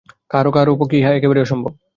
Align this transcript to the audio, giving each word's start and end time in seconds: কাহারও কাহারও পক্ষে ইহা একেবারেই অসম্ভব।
কাহারও 0.31 0.51
কাহারও 0.55 0.79
পক্ষে 0.79 0.97
ইহা 0.99 1.11
একেবারেই 1.13 1.45
অসম্ভব। 1.45 1.71